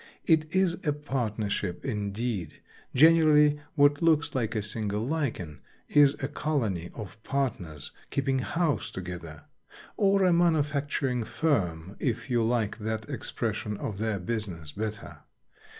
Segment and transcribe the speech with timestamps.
[0.25, 2.59] It is a partnership, indeed;
[2.95, 9.43] generally what looks like a single Lichen is a colony of partners keeping house together,
[9.97, 15.19] or a manufacturing firm, if you like that expression of their business better.